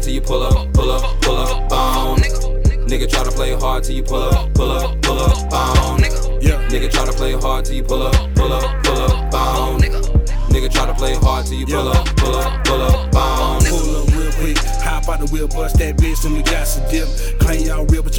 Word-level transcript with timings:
hard 0.00 0.06
till 0.06 0.14
you 0.14 0.20
pull 0.22 0.42
up, 0.42 0.72
pull 0.72 0.90
up, 0.90 1.20
pull 1.20 1.36
up, 1.36 1.68
bone. 1.68 2.18
Nigga 2.88 3.10
try 3.10 3.22
to 3.22 3.30
play 3.30 3.52
hard 3.52 3.84
till 3.84 3.94
you 3.94 4.02
pull 4.02 4.22
up, 4.22 4.54
pull 4.54 4.70
up, 4.70 5.02
pull 5.02 5.18
up, 5.18 5.50
bone. 5.50 6.00
Yeah. 6.40 6.56
Nigga 6.68 6.90
try 6.90 7.04
to 7.04 7.12
play 7.12 7.32
hard 7.32 7.66
till 7.66 7.74
you 7.74 7.82
pull 7.82 8.02
up, 8.02 8.34
pull 8.34 8.50
up, 8.50 8.82
pull 8.82 8.96
up, 8.96 9.30
bone. 9.30 9.80
Nigga 10.48 10.72
try 10.72 10.86
to 10.86 10.94
play 10.94 11.14
hard 11.16 11.44
till 11.44 11.58
you 11.58 11.66
pull 11.66 11.88
up, 11.88 12.06
pull 12.16 12.34
up, 12.34 12.64
pull 12.64 12.80
up, 12.80 13.12
bone. 13.12 13.62
Pull 13.62 13.96
up 13.96 14.08
real 14.14 14.32
quick, 14.32 14.58
hop 14.80 15.06
out 15.06 15.20
the 15.20 15.26
wheel, 15.32 15.48
bust 15.48 15.76
that 15.76 15.98
bitch, 15.98 16.24
and 16.24 16.34
we 16.34 16.42
got 16.44 16.66
some 16.66 16.88
dip. 16.90 17.06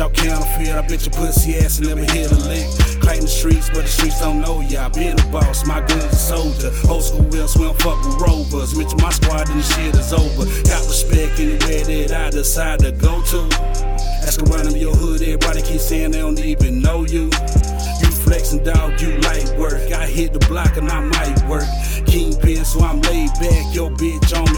Y'all 0.02 0.10
counterfeit. 0.10 0.70
I 0.70 0.82
bet 0.82 1.06
your 1.06 1.14
pussy 1.14 1.58
ass 1.58 1.78
and 1.78 1.90
never 1.90 2.02
hit 2.02 2.32
a 2.32 2.36
lick. 2.50 2.66
Claim 3.02 3.22
the 3.22 3.28
streets, 3.28 3.70
but 3.70 3.84
the 3.84 3.88
streets 3.88 4.20
don't 4.20 4.42
know 4.42 4.60
y'all. 4.62 4.90
Been 4.90 5.14
a 5.14 5.28
boss, 5.28 5.64
my 5.68 5.80
gun's 5.80 6.06
a 6.06 6.16
soldier. 6.16 6.72
Old 6.90 7.04
school 7.04 7.22
wheels, 7.26 7.56
we 7.56 7.66
don't 7.66 7.80
fuck 7.80 8.04
with 8.04 8.20
rovers. 8.20 8.74
Rich 8.74 8.96
my 8.98 9.12
squad, 9.12 9.48
and 9.52 9.60
the 9.60 9.64
shit 9.64 9.94
is 9.94 10.12
over. 10.12 10.50
Got 10.66 10.82
respect 10.90 11.40
anywhere 11.40 11.86
that 11.86 12.12
I 12.14 12.30
decide 12.32 12.80
to 12.80 12.92
go 12.94 13.22
to. 13.30 13.46
Ask 14.26 14.42
around 14.42 14.74
in 14.74 14.78
your 14.78 14.96
hood, 14.96 15.22
everybody 15.22 15.62
keep 15.62 15.80
saying 15.80 16.12
they 16.12 16.20
don't 16.20 16.40
even 16.40 16.82
know 16.82 17.06
you. 17.06 17.30
You 18.02 18.10
flexing, 18.26 18.64
dog, 18.64 19.00
you 19.00 19.18
light 19.22 19.54
work. 19.60 19.92
I 19.92 20.08
hit 20.08 20.34
the 20.34 20.40
block 20.50 20.78
and 20.78 20.90
I 20.90 21.02
might 21.02 21.48
work. 21.48 21.70
Kingpin, 22.08 22.66
so 22.66 22.80
I'm 22.82 23.02
laid 23.02 23.30
back. 23.38 23.70
Your 23.70 23.92
bitch 23.92 24.34
on 24.34 24.50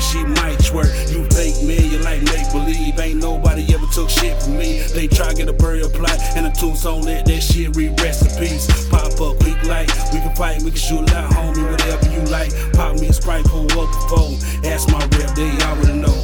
nobody 3.24 3.64
ever 3.74 3.88
took 3.88 4.10
shit 4.10 4.36
from 4.44 4.58
me. 4.58 4.82
They 4.94 5.08
try 5.08 5.30
to 5.30 5.36
get 5.36 5.48
a 5.48 5.54
burial 5.54 5.90
plot 5.90 6.20
and 6.36 6.46
a 6.46 6.52
tombstone, 6.52 7.04
let 7.04 7.26
that 7.26 7.42
shit 7.42 7.74
read 7.76 8.00
rest 8.02 8.28
in 8.28 8.32
peace. 8.38 8.68
Pop 8.90 9.20
up 9.22 9.40
quick 9.40 9.64
like 9.64 9.88
we 10.12 10.20
can 10.20 10.36
fight, 10.36 10.62
we 10.62 10.72
can 10.72 10.80
shoot 10.80 11.10
out, 11.14 11.32
homie, 11.32 11.64
whatever 11.72 12.12
you 12.12 12.20
like. 12.28 12.52
Pop 12.74 13.00
me 13.00 13.08
a 13.08 13.14
sprite, 13.14 13.46
pull 13.46 13.64
up 13.80 13.90
the 13.96 14.02
phone. 14.12 14.36
Ask 14.70 14.92
my 14.92 15.00
rep, 15.16 15.34
they 15.40 15.50
already 15.64 16.00
know. 16.04 16.20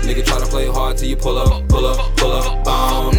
Nigga 0.00 0.24
try 0.24 0.40
to 0.40 0.46
play 0.46 0.66
hard 0.66 0.96
till 0.96 1.08
you 1.08 1.16
pull 1.16 1.36
up, 1.36 1.68
pull 1.68 1.84
up, 1.84 2.16
pull 2.16 2.32
up, 2.32 2.64
bone. 2.64 3.12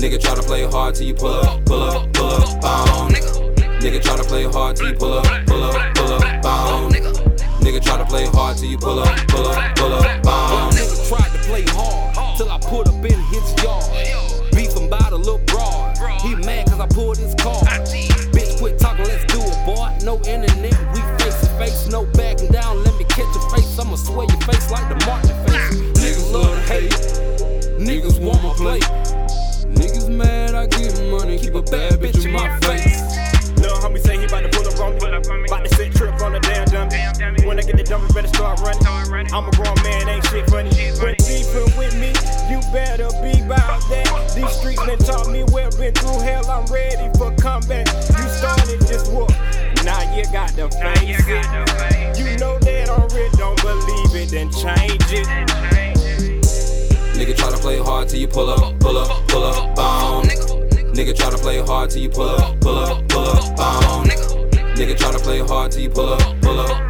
Nigga 0.00 0.18
try 0.18 0.34
to 0.34 0.42
play 0.42 0.64
hard 0.64 0.94
till 0.94 1.06
you 1.06 1.14
pull 1.14 1.34
up, 1.34 1.64
pull 1.66 1.82
up, 1.82 2.12
pull 2.14 2.32
up, 2.32 2.62
bone. 2.62 3.12
Nigga 3.84 4.02
try 4.02 4.16
to 4.16 4.24
play 4.24 4.44
hard 4.44 4.76
till 4.76 4.88
you 4.88 4.94
pull 4.94 5.12
up, 5.12 5.46
pull 5.46 5.62
up, 5.62 5.94
pull 5.94 6.12
up, 6.14 6.42
bone. 6.42 6.92
Nigga 7.60 7.84
try 7.84 7.98
to 7.98 8.06
play 8.06 8.24
hard 8.26 8.56
till 8.56 8.68
you 8.68 8.78
pull 8.78 9.00
up, 9.00 9.28
pull 9.28 9.46
up, 9.48 9.76
pull 9.76 9.92
up, 9.92 10.05
I 16.86 16.94
pulled 16.94 17.18
his 17.18 17.34
car. 17.34 17.62
Bitch, 18.30 18.58
quit 18.58 18.78
talking, 18.78 19.06
let's 19.06 19.24
do 19.32 19.40
it, 19.40 19.66
boy. 19.66 19.90
No 20.04 20.16
internet, 20.22 20.76
we 20.94 21.00
face 21.18 21.40
to 21.40 21.48
face, 21.58 21.88
no 21.88 22.06
backing 22.14 22.52
down. 22.52 22.84
Let 22.84 22.96
me 22.96 23.04
catch 23.04 23.26
your 23.34 23.50
face, 23.50 23.78
I'ma 23.78 23.96
swear 23.96 24.26
your 24.28 24.40
face 24.42 24.70
like 24.70 24.88
the 24.88 24.94
Martin 25.06 25.34
face. 25.46 25.80
Niggas 25.98 26.32
love 26.32 26.54
to 26.54 26.60
hate, 26.72 26.92
niggas 27.80 28.20
want 28.22 28.42
my 28.42 28.52
plate. 28.54 28.86
Niggas 29.74 30.08
mad, 30.08 30.54
I 30.54 30.66
get 30.66 30.94
money, 31.10 31.38
keep 31.38 31.54
a 31.54 31.62
bad 31.62 31.94
bitch 31.98 32.24
in 32.24 32.32
my 32.32 32.48
face. 32.60 33.02
Lil' 33.58 33.74
homie 33.82 33.98
say 33.98 34.18
he 34.18 34.26
bout 34.28 34.42
to 34.42 34.48
pull 34.50 34.66
up 34.68 34.78
on 34.78 35.42
me. 35.42 35.48
Bout 35.48 35.64
to 35.64 35.74
set 35.74 35.92
trip 35.92 36.20
on 36.22 36.32
the 36.32 36.40
damn 36.40 36.66
dummy. 36.66 37.46
When 37.46 37.58
I 37.58 37.62
get 37.62 37.76
the 37.76 37.82
dummy, 37.82 38.06
better 38.14 38.28
start 38.28 38.60
running. 38.60 39.32
I'm 39.34 39.48
a 39.48 39.50
grown 39.52 39.74
man, 39.82 40.08
ain't 40.08 40.24
shit 40.26 40.48
funny. 40.50 40.70
When 41.02 41.15
These 44.36 44.52
streets 44.52 44.84
been 44.84 44.98
taught 44.98 45.30
me 45.30 45.44
well, 45.48 45.70
been 45.78 45.94
through 45.94 46.20
hell, 46.20 46.50
I'm 46.50 46.66
ready 46.66 47.08
for 47.16 47.34
comeback. 47.36 47.86
You 47.88 48.28
started 48.28 48.80
this 48.82 49.08
war, 49.08 49.26
now 49.82 50.14
you 50.14 50.24
got 50.30 50.50
to 50.60 50.68
face 50.68 51.24
it. 51.26 52.18
You 52.18 52.36
know 52.36 52.58
that 52.58 52.90
I'm 52.90 53.08
real, 53.16 53.30
don't 53.32 53.58
believe 53.62 54.14
it, 54.14 54.28
then 54.28 54.52
change 54.52 55.10
it. 55.10 55.26
Nigga 57.16 57.34
try 57.34 57.50
to 57.50 57.56
play 57.56 57.78
hard 57.78 58.10
till 58.10 58.20
you 58.20 58.28
pull 58.28 58.50
up, 58.50 58.78
pull 58.78 58.98
up, 58.98 59.26
pull 59.28 59.44
up, 59.44 59.74
bone. 59.74 60.24
Nigga 60.92 61.16
try 61.16 61.30
to 61.30 61.38
play 61.38 61.58
hard 61.64 61.88
till 61.88 62.02
you 62.02 62.10
pull 62.10 62.28
up, 62.28 62.60
pull 62.60 62.78
up, 62.78 63.08
pull 63.08 63.24
up, 63.24 63.56
bone. 63.56 64.06
Nigga 64.76 64.98
try 64.98 65.12
to 65.12 65.18
play 65.18 65.38
hard 65.38 65.72
till 65.72 65.80
you 65.80 65.88
pull 65.88 66.12
up, 66.12 66.42
pull 66.42 66.60
up, 66.60 66.85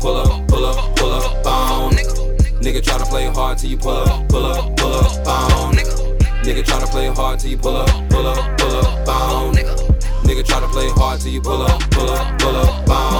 pull 0.00 0.16
up, 0.16 0.48
pull 0.48 0.64
up, 0.64 0.96
pull 0.96 1.12
up, 1.12 1.44
bone. 1.44 1.92
Nigga 2.62 2.82
try 2.82 2.98
to 2.98 3.04
play 3.04 3.26
hard 3.26 3.58
till 3.58 3.70
you 3.70 3.76
pull 3.76 3.96
up, 3.96 4.28
pull 4.28 4.46
up, 4.46 4.76
pull 4.76 4.94
up, 4.94 5.24
bone. 5.24 5.74
Nigga 6.42 6.64
try 6.64 6.80
to 6.80 6.86
play 6.86 7.08
hard 7.08 7.38
till 7.38 7.50
you 7.50 7.58
pull 7.58 7.76
up, 7.76 7.88
pull 8.08 8.26
up, 8.26 8.58
pull 8.58 8.76
up, 8.76 9.06
bone. 9.06 9.54
Nigga 10.24 10.44
try 10.44 10.60
to 10.60 10.68
play 10.68 10.88
hard 10.90 11.20
till 11.20 11.30
you 11.30 11.42
pull 11.42 11.62
up, 11.62 11.80
pull 11.90 12.10
up, 12.10 12.38
pull 12.38 12.56
up, 12.56 12.86
bone. 12.86 13.19